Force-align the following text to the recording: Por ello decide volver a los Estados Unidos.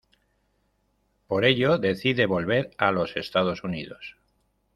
Por 1.27 1.45
ello 1.45 1.77
decide 1.77 2.25
volver 2.25 2.71
a 2.79 2.91
los 2.91 3.15
Estados 3.17 3.63
Unidos. 3.63 4.17